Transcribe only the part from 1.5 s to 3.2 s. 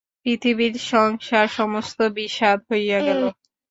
সমস্ত বিস্বাদ হইয়া